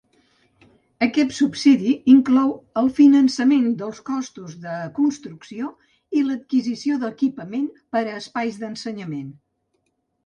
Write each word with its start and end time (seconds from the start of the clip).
Aquest 1.07 1.33
subsidi 1.39 1.91
inclou 2.13 2.49
el 2.81 2.89
finançament 2.99 3.67
dels 3.81 4.01
costos 4.07 4.57
de 4.65 4.79
construcció 4.97 5.69
i 6.21 6.25
l'adquisició 6.31 6.99
d'equipament 7.05 7.71
per 7.95 8.05
a 8.07 8.19
espais 8.25 8.63
d'ensenyament. 8.65 9.31